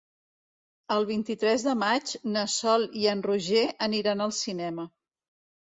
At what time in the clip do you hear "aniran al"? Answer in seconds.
3.89-4.35